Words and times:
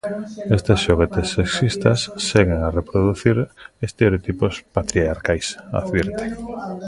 Estes 0.57 0.79
xoguetes 0.85 1.27
sexistas 1.37 1.99
seguen 2.29 2.59
a 2.63 2.73
reproducir 2.79 3.37
estereotipos 3.87 4.53
patriarcais, 4.75 5.47
advirten. 5.79 6.29